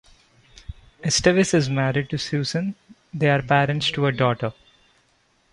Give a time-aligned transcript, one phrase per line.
[1.03, 2.73] Esteves is married to Susan;
[3.13, 4.51] they are parents to a daughter.